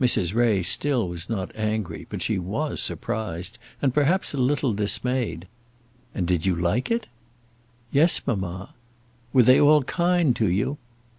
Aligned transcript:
Mrs. 0.00 0.32
Ray 0.34 0.62
still 0.62 1.08
was 1.10 1.28
not 1.28 1.54
angry; 1.54 2.06
but 2.08 2.22
she 2.22 2.38
was 2.38 2.80
surprised, 2.80 3.58
and 3.82 3.92
perhaps 3.92 4.32
a 4.32 4.38
little 4.38 4.72
dismayed. 4.72 5.46
"And 6.14 6.26
did 6.26 6.46
you 6.46 6.56
like 6.56 6.90
it?" 6.90 7.06
"Yes, 7.90 8.22
mamma." 8.26 8.72
"Were 9.34 9.42
they 9.42 9.60
all 9.60 9.82
kind 9.82 10.34
to 10.36 10.48
you?" 10.48 10.78